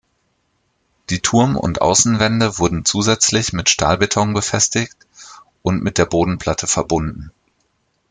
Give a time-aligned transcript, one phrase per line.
[1.11, 4.97] Die Turm- und Außenwände wurden zusätzlich mit Stahlbeton befestigt
[5.61, 7.29] und mit der Bodenplatte verbunden.